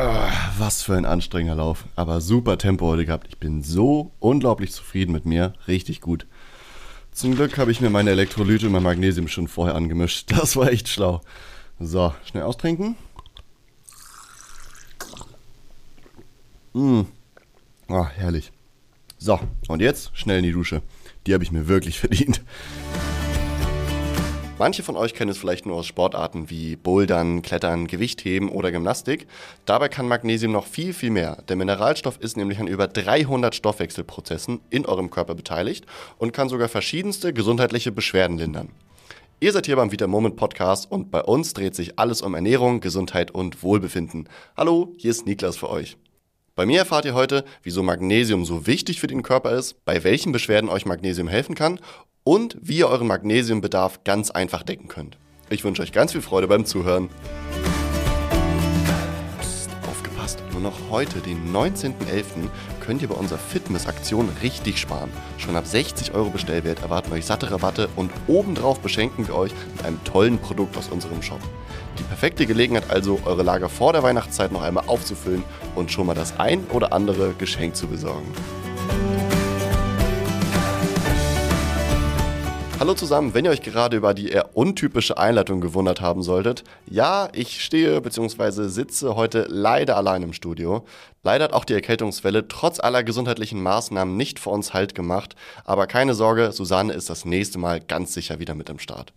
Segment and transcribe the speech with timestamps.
[0.00, 1.84] Ah, was für ein anstrengender Lauf.
[1.96, 3.26] Aber super Tempo heute gehabt.
[3.30, 5.54] Ich bin so unglaublich zufrieden mit mir.
[5.66, 6.24] Richtig gut.
[7.10, 10.30] Zum Glück habe ich mir meine Elektrolyte und mein Magnesium schon vorher angemischt.
[10.38, 11.20] Das war echt schlau.
[11.80, 12.94] So, schnell austrinken.
[16.74, 17.06] Mmh.
[17.88, 18.52] Oh, herrlich.
[19.18, 20.80] So, und jetzt schnell in die Dusche.
[21.26, 22.40] Die habe ich mir wirklich verdient.
[24.58, 29.28] Manche von euch kennen es vielleicht nur aus Sportarten wie Bouldern, Klettern, Gewichtheben oder Gymnastik.
[29.66, 31.44] Dabei kann Magnesium noch viel, viel mehr.
[31.48, 35.86] Der Mineralstoff ist nämlich an über 300 Stoffwechselprozessen in eurem Körper beteiligt
[36.18, 38.70] und kann sogar verschiedenste gesundheitliche Beschwerden lindern.
[39.38, 42.80] Ihr seid hier beim Vita Moment Podcast und bei uns dreht sich alles um Ernährung,
[42.80, 44.28] Gesundheit und Wohlbefinden.
[44.56, 45.96] Hallo, hier ist Niklas für euch.
[46.58, 50.32] Bei mir erfahrt ihr heute, wieso Magnesium so wichtig für den Körper ist, bei welchen
[50.32, 51.78] Beschwerden euch Magnesium helfen kann
[52.24, 55.18] und wie ihr euren Magnesiumbedarf ganz einfach decken könnt.
[55.50, 57.10] Ich wünsche euch ganz viel Freude beim Zuhören.
[60.58, 62.48] Nur noch heute, den 19.11.,
[62.80, 65.08] könnt ihr bei unserer Fitness-Aktion richtig sparen.
[65.36, 69.86] Schon ab 60 Euro Bestellwert erwarten euch satte Rabatte und obendrauf beschenken wir euch mit
[69.86, 71.38] einem tollen Produkt aus unserem Shop.
[72.00, 75.44] Die perfekte Gelegenheit also, eure Lager vor der Weihnachtszeit noch einmal aufzufüllen
[75.76, 78.26] und schon mal das ein oder andere Geschenk zu besorgen.
[82.80, 87.28] Hallo zusammen, wenn ihr euch gerade über die eher untypische Einleitung gewundert haben solltet, ja,
[87.32, 88.68] ich stehe bzw.
[88.68, 90.86] sitze heute leider allein im Studio.
[91.24, 95.34] Leider hat auch die Erkältungswelle trotz aller gesundheitlichen Maßnahmen nicht vor uns Halt gemacht,
[95.64, 99.12] aber keine Sorge, Susanne ist das nächste Mal ganz sicher wieder mit am Start.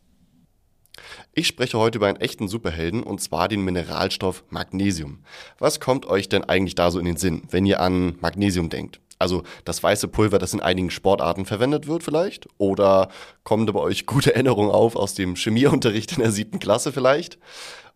[1.32, 5.20] Ich spreche heute über einen echten Superhelden und zwar den Mineralstoff Magnesium.
[5.60, 9.00] Was kommt euch denn eigentlich da so in den Sinn, wenn ihr an Magnesium denkt?
[9.22, 12.48] Also das weiße Pulver, das in einigen Sportarten verwendet wird vielleicht?
[12.58, 13.10] Oder
[13.44, 17.38] kommen da bei euch gute Erinnerungen auf aus dem Chemieunterricht in der siebten Klasse vielleicht?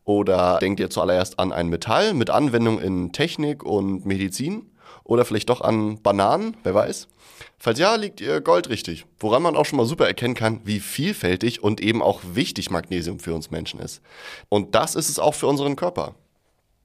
[0.06, 4.72] Oder denkt ihr zuallererst an ein Metall mit Anwendung in Technik und Medizin?
[5.04, 7.08] Oder vielleicht doch an Bananen, wer weiß?
[7.60, 9.06] Falls ja, liegt ihr Gold richtig.
[9.20, 13.20] Woran man auch schon mal super erkennen kann, wie vielfältig und eben auch wichtig Magnesium
[13.20, 14.02] für uns Menschen ist.
[14.50, 16.16] Und das ist es auch für unseren Körper.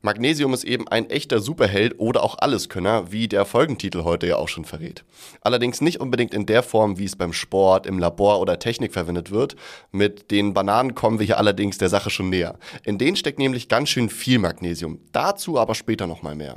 [0.02, 4.48] Magnesium ist eben ein echter Superheld oder auch Alleskönner, wie der Folgentitel heute ja auch
[4.48, 5.04] schon verrät.
[5.42, 9.30] Allerdings nicht unbedingt in der Form, wie es beim Sport, im Labor oder Technik verwendet
[9.30, 9.56] wird.
[9.92, 12.58] Mit den Bananen kommen wir hier allerdings der Sache schon näher.
[12.84, 15.00] In denen steckt nämlich ganz schön viel Magnesium.
[15.12, 16.56] Dazu aber später nochmal mehr.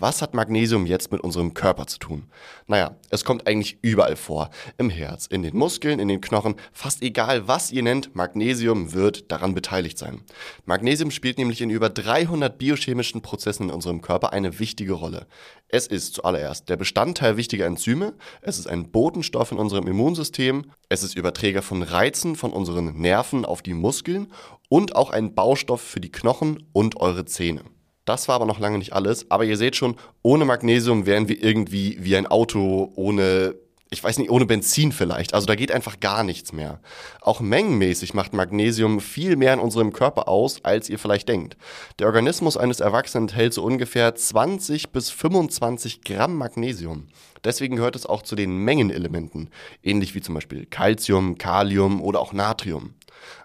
[0.00, 2.28] Was hat Magnesium jetzt mit unserem Körper zu tun?
[2.68, 4.50] Naja, es kommt eigentlich überall vor.
[4.76, 9.32] Im Herz, in den Muskeln, in den Knochen, fast egal was ihr nennt, Magnesium wird
[9.32, 10.22] daran beteiligt sein.
[10.66, 15.26] Magnesium spielt nämlich in über 300 biochemischen Prozessen in unserem Körper eine wichtige Rolle.
[15.66, 21.02] Es ist zuallererst der Bestandteil wichtiger Enzyme, es ist ein Botenstoff in unserem Immunsystem, es
[21.02, 24.32] ist Überträger von Reizen von unseren Nerven auf die Muskeln
[24.68, 27.62] und auch ein Baustoff für die Knochen und eure Zähne.
[28.08, 29.30] Das war aber noch lange nicht alles.
[29.30, 33.54] Aber ihr seht schon, ohne Magnesium wären wir irgendwie wie ein Auto ohne,
[33.90, 35.34] ich weiß nicht, ohne Benzin vielleicht.
[35.34, 36.80] Also da geht einfach gar nichts mehr.
[37.20, 41.58] Auch mengenmäßig macht Magnesium viel mehr in unserem Körper aus, als ihr vielleicht denkt.
[41.98, 47.08] Der Organismus eines Erwachsenen enthält so ungefähr 20 bis 25 Gramm Magnesium.
[47.44, 49.50] Deswegen gehört es auch zu den Mengenelementen,
[49.82, 52.94] ähnlich wie zum Beispiel Calcium, Kalium oder auch Natrium.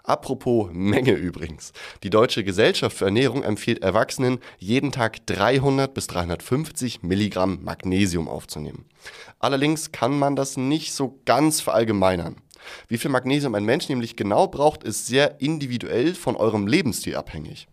[0.02, 1.72] Apropos Menge übrigens.
[2.02, 8.86] Die Deutsche Gesellschaft für Ernährung empfiehlt Erwachsenen, jeden Tag 300 bis 350 Milligramm Magnesium aufzunehmen.
[9.38, 12.36] Allerdings kann man das nicht so ganz verallgemeinern.
[12.88, 17.68] Wie viel Magnesium ein Mensch nämlich genau braucht, ist sehr individuell von eurem Lebensstil abhängig.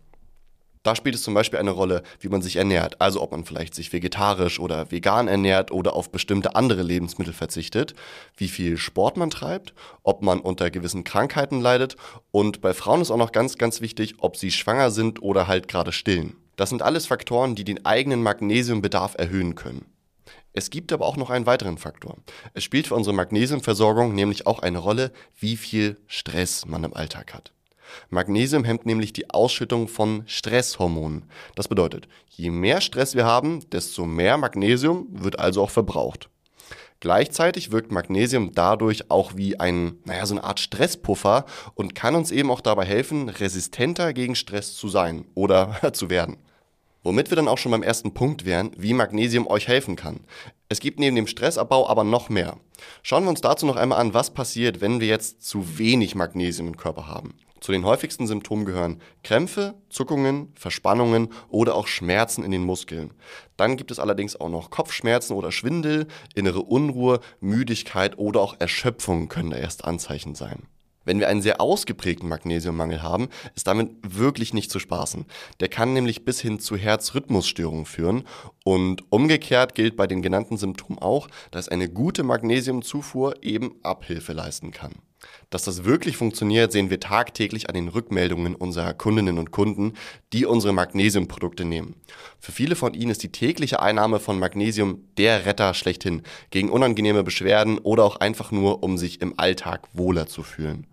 [0.82, 3.00] Da spielt es zum Beispiel eine Rolle, wie man sich ernährt.
[3.00, 7.94] Also ob man vielleicht sich vegetarisch oder vegan ernährt oder auf bestimmte andere Lebensmittel verzichtet,
[8.36, 11.96] wie viel Sport man treibt, ob man unter gewissen Krankheiten leidet
[12.30, 15.68] und bei Frauen ist auch noch ganz, ganz wichtig, ob sie schwanger sind oder halt
[15.68, 16.36] gerade stillen.
[16.56, 19.86] Das sind alles Faktoren, die den eigenen Magnesiumbedarf erhöhen können.
[20.52, 22.16] Es gibt aber auch noch einen weiteren Faktor.
[22.52, 27.32] Es spielt für unsere Magnesiumversorgung nämlich auch eine Rolle, wie viel Stress man im Alltag
[27.32, 27.52] hat.
[28.10, 31.24] Magnesium hemmt nämlich die Ausschüttung von Stresshormonen.
[31.54, 36.28] Das bedeutet, je mehr Stress wir haben, desto mehr Magnesium wird also auch verbraucht.
[37.02, 42.30] Gleichzeitig wirkt Magnesium dadurch auch wie ein, naja, so eine Art Stresspuffer und kann uns
[42.30, 46.36] eben auch dabei helfen, resistenter gegen Stress zu sein oder zu werden.
[47.02, 50.20] Womit wir dann auch schon beim ersten Punkt wären, wie Magnesium euch helfen kann.
[50.68, 52.56] Es gibt neben dem Stressabbau aber noch mehr.
[53.02, 56.68] Schauen wir uns dazu noch einmal an, was passiert, wenn wir jetzt zu wenig Magnesium
[56.68, 57.34] im Körper haben.
[57.62, 63.14] Zu den häufigsten Symptomen gehören Krämpfe, Zuckungen, Verspannungen oder auch Schmerzen in den Muskeln.
[63.56, 69.28] Dann gibt es allerdings auch noch Kopfschmerzen oder Schwindel, innere Unruhe, Müdigkeit oder auch Erschöpfung
[69.28, 70.66] können da erst Anzeichen sein.
[71.04, 75.26] Wenn wir einen sehr ausgeprägten Magnesiummangel haben, ist damit wirklich nicht zu spaßen.
[75.60, 78.24] Der kann nämlich bis hin zu Herzrhythmusstörungen führen.
[78.64, 84.72] Und umgekehrt gilt bei den genannten Symptomen auch, dass eine gute Magnesiumzufuhr eben Abhilfe leisten
[84.72, 84.94] kann.
[85.50, 89.94] Dass das wirklich funktioniert, sehen wir tagtäglich an den Rückmeldungen unserer Kundinnen und Kunden,
[90.32, 91.96] die unsere Magnesiumprodukte nehmen.
[92.38, 97.22] Für viele von ihnen ist die tägliche Einnahme von Magnesium der Retter schlechthin gegen unangenehme
[97.22, 100.86] Beschwerden oder auch einfach nur, um sich im Alltag wohler zu fühlen.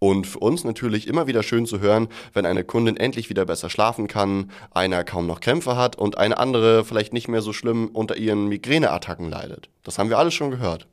[0.00, 3.68] Und für uns natürlich immer wieder schön zu hören, wenn eine Kundin endlich wieder besser
[3.68, 7.90] schlafen kann, einer kaum noch Krämpfe hat und eine andere vielleicht nicht mehr so schlimm
[7.92, 9.68] unter ihren Migräneattacken leidet.
[9.84, 10.86] Das haben wir alles schon gehört.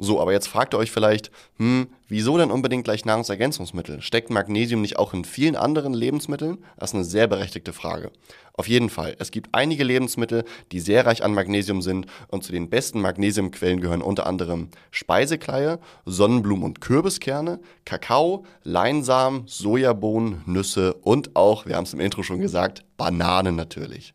[0.00, 4.00] So, aber jetzt fragt ihr euch vielleicht, hm, wieso denn unbedingt gleich Nahrungsergänzungsmittel?
[4.00, 6.58] Steckt Magnesium nicht auch in vielen anderen Lebensmitteln?
[6.76, 8.12] Das ist eine sehr berechtigte Frage.
[8.52, 12.52] Auf jeden Fall, es gibt einige Lebensmittel, die sehr reich an Magnesium sind und zu
[12.52, 21.34] den besten Magnesiumquellen gehören unter anderem Speisekleie, Sonnenblumen- und Kürbiskerne, Kakao, Leinsamen, Sojabohnen, Nüsse und
[21.34, 24.14] auch, wir haben es im Intro schon gesagt, Bananen natürlich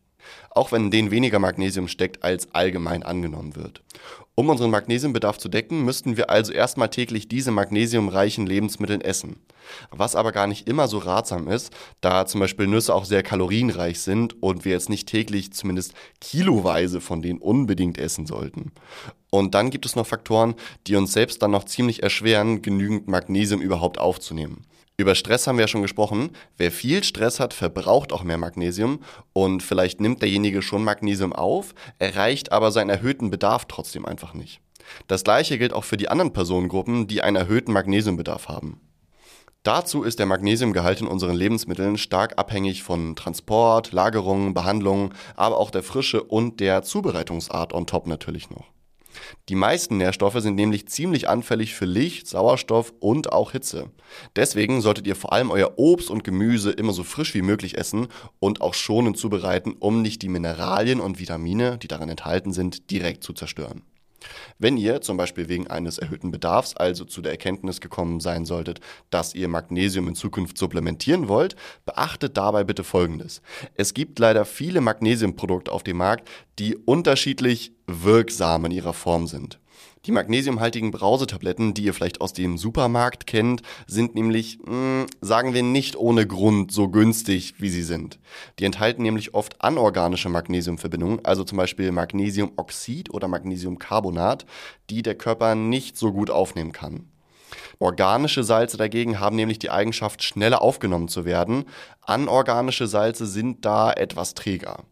[0.50, 3.82] auch wenn in denen weniger Magnesium steckt, als allgemein angenommen wird.
[4.36, 9.36] Um unseren Magnesiumbedarf zu decken, müssten wir also erstmal täglich diese magnesiumreichen Lebensmittel essen.
[9.92, 11.72] Was aber gar nicht immer so ratsam ist,
[12.02, 17.00] da zum Beispiel Nüsse auch sehr kalorienreich sind und wir jetzt nicht täglich zumindest kiloweise
[17.00, 18.72] von denen unbedingt essen sollten.
[19.30, 20.56] Und dann gibt es noch Faktoren,
[20.88, 24.66] die uns selbst dann noch ziemlich erschweren, genügend Magnesium überhaupt aufzunehmen.
[24.96, 26.32] Über Stress haben wir ja schon gesprochen.
[26.56, 29.00] Wer viel Stress hat, verbraucht auch mehr Magnesium
[29.34, 34.62] und vielleicht nimmt derjenige schon Magnesium auf, erreicht aber seinen erhöhten Bedarf trotzdem einfach nicht.
[35.08, 38.82] Das gleiche gilt auch für die anderen Personengruppen, die einen erhöhten Magnesiumbedarf haben.
[39.64, 45.72] Dazu ist der Magnesiumgehalt in unseren Lebensmitteln stark abhängig von Transport, Lagerung, Behandlung, aber auch
[45.72, 48.73] der Frische und der Zubereitungsart on top natürlich noch.
[49.50, 53.92] Die meisten Nährstoffe sind nämlich ziemlich anfällig für Licht, Sauerstoff und auch Hitze.
[54.36, 58.08] Deswegen solltet ihr vor allem euer Obst und Gemüse immer so frisch wie möglich essen
[58.40, 63.24] und auch schonend zubereiten, um nicht die Mineralien und Vitamine, die darin enthalten sind, direkt
[63.24, 63.84] zu zerstören.
[64.60, 68.80] Wenn ihr zum Beispiel wegen eines erhöhten Bedarfs also zu der Erkenntnis gekommen sein solltet,
[69.10, 71.56] dass ihr Magnesium in Zukunft supplementieren wollt,
[71.86, 73.42] beachtet dabei bitte Folgendes.
[73.76, 76.30] Es gibt leider viele Magnesiumprodukte auf dem Markt,
[76.60, 79.60] die unterschiedlich wirksam in ihrer Form sind.
[80.06, 85.54] Die magnesiumhaltigen Brausetabletten, die ihr vielleicht aus dem Supermarkt kennt, sind nämlich, mh, hm, sagen
[85.54, 88.20] wir nicht ohne Grund so günstig, wie sie sind.
[88.60, 94.46] Die enthalten nämlich oft anorganische Magnesiumverbindungen, also zum Beispiel Magnesiumoxid oder Magnesiumcarbonat,
[94.90, 97.10] die der Körper nicht so gut aufnehmen kann.
[97.80, 101.66] Organische Salze dagegen haben nämlich die Eigenschaft, schneller aufgenommen zu werden.
[102.02, 104.84] Anorganische Salze sind da etwas träger.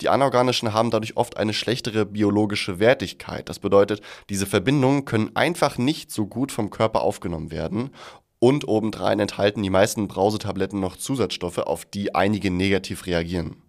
[0.00, 3.48] Die anorganischen haben dadurch oft eine schlechtere biologische Wertigkeit.
[3.48, 7.90] Das bedeutet, diese Verbindungen können einfach nicht so gut vom Körper aufgenommen werden
[8.38, 13.62] und obendrein enthalten die meisten Brausetabletten noch Zusatzstoffe, auf die einige negativ reagieren.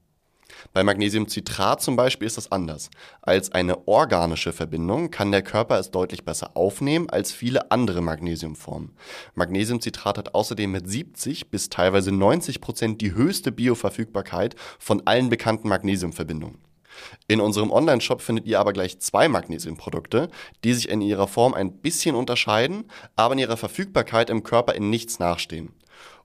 [0.71, 2.91] Bei Magnesiumcitrat zum Beispiel ist das anders.
[3.21, 8.91] Als eine organische Verbindung kann der Körper es deutlich besser aufnehmen als viele andere Magnesiumformen.
[9.33, 15.69] Magnesiumcitrat hat außerdem mit 70 bis teilweise 90 Prozent die höchste Bioverfügbarkeit von allen bekannten
[15.69, 16.59] Magnesiumverbindungen.
[17.27, 20.29] In unserem Online-Shop findet ihr aber gleich zwei Magnesiumprodukte,
[20.63, 24.89] die sich in ihrer Form ein bisschen unterscheiden, aber in ihrer Verfügbarkeit im Körper in
[24.89, 25.73] nichts nachstehen.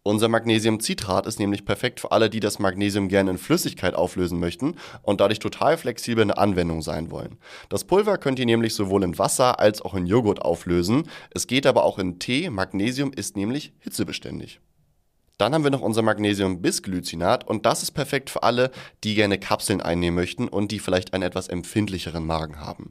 [0.06, 4.76] Unser Magnesiumcitrat ist nämlich perfekt für alle, die das Magnesium gerne in Flüssigkeit auflösen möchten
[5.00, 7.38] und dadurch total flexibel in der Anwendung sein wollen.
[7.70, 11.08] Das Pulver könnt ihr nämlich sowohl in Wasser als auch in Joghurt auflösen.
[11.30, 12.50] Es geht aber auch in Tee.
[12.50, 14.61] Magnesium ist nämlich hitzebeständig.
[15.38, 18.73] Dann haben wir noch unser Magnesium-Bisglycinat und das ist perfekt für alle,
[19.04, 22.90] die gerne Kapseln einnehmen möchten und die vielleicht einen etwas empfindlicheren Magen haben.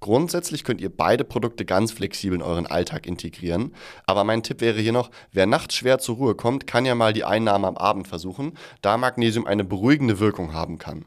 [0.00, 3.74] Grundsätzlich könnt ihr beide Produkte ganz flexibel in euren Alltag integrieren.
[4.06, 7.12] Aber mein Tipp wäre hier noch, wer nachts schwer zur Ruhe kommt, kann ja mal
[7.12, 11.04] die Einnahme am Abend versuchen, da Magnesium eine beruhigende Wirkung haben kann.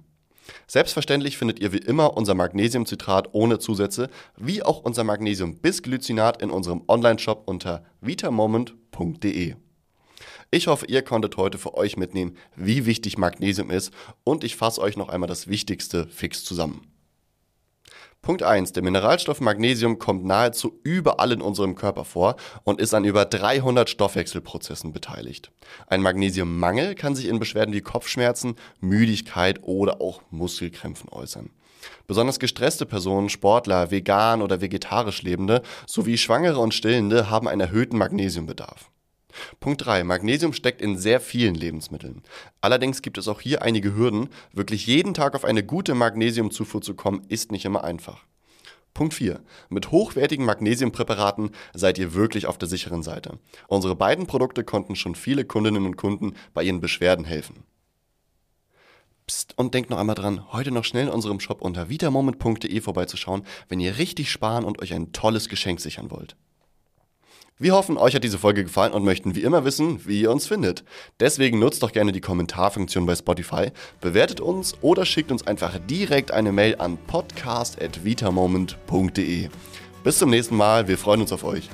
[0.68, 6.84] Selbstverständlich findet ihr wie immer unser Magnesiumcitrat ohne Zusätze, wie auch unser Magnesium-Bisglycinat in unserem
[6.88, 9.56] Online-Shop unter vitamoment.de.
[10.54, 14.82] Ich hoffe, ihr konntet heute für euch mitnehmen, wie wichtig Magnesium ist und ich fasse
[14.82, 16.91] euch noch einmal das Wichtigste fix zusammen.
[18.24, 18.74] Punkt 1.
[18.74, 23.90] Der Mineralstoff Magnesium kommt nahezu überall in unserem Körper vor und ist an über 300
[23.90, 25.52] Stoffwechselprozessen beteiligt.
[25.88, 31.50] Ein Magnesiummangel kann sich in Beschwerden wie Kopfschmerzen, Müdigkeit oder auch Muskelkrämpfen äußern.
[32.06, 37.98] Besonders gestresste Personen, Sportler, vegan oder vegetarisch Lebende sowie Schwangere und Stillende haben einen erhöhten
[37.98, 38.91] Magnesiumbedarf.
[39.60, 40.04] Punkt 3.
[40.04, 42.22] Magnesium steckt in sehr vielen Lebensmitteln.
[42.62, 44.30] Allerdings gibt es auch hier einige Hürden.
[44.54, 48.26] Wirklich jeden Tag auf eine gute Magnesiumzufuhr zu kommen, ist nicht immer einfach.
[48.94, 49.42] Punkt 4.
[49.70, 53.40] Mit hochwertigen Magnesiumpräparaten seid ihr wirklich auf der sicheren Seite.
[53.68, 57.64] Unsere beiden Produkte konnten schon viele Kundinnen und Kunden bei ihren Beschwerden helfen.
[59.28, 63.44] Psst, und denkt noch einmal dran, heute noch schnell in unserem Shop unter vitamoment.de vorbeizuschauen,
[63.70, 66.36] wenn ihr richtig sparen und euch ein tolles Geschenk sichern wollt.
[67.62, 70.48] Wir hoffen, euch hat diese Folge gefallen und möchten wie immer wissen, wie ihr uns
[70.48, 70.84] findet.
[71.20, 73.68] Deswegen nutzt doch gerne die Kommentarfunktion bei Spotify,
[74.00, 79.50] bewertet uns oder schickt uns einfach direkt eine Mail an podcast.vitamoment.de.
[80.04, 81.70] Bis zum nächsten Mal, wir freuen uns auf euch.